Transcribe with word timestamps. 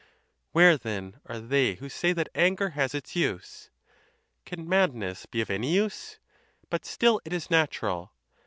Where, 0.51 0.77
then, 0.79 1.19
are 1.27 1.39
they 1.39 1.75
who 1.75 1.87
say 1.87 2.11
that 2.11 2.27
anger 2.33 2.71
has 2.71 2.95
its 2.95 3.15
use? 3.15 3.69
Can 4.45 4.67
madness 4.67 5.27
be 5.27 5.41
of 5.41 5.51
any 5.51 5.71
use? 5.75 6.17
But 6.71 6.85
still 6.85 7.21
it 7.23 7.31
is 7.33 7.51
natural. 7.51 8.11